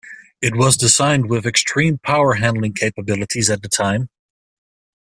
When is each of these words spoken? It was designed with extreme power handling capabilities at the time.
It 0.41 0.55
was 0.55 0.77
designed 0.77 1.29
with 1.29 1.45
extreme 1.45 1.99
power 1.99 2.33
handling 2.33 2.73
capabilities 2.73 3.51
at 3.51 3.61
the 3.61 3.69
time. 3.69 4.09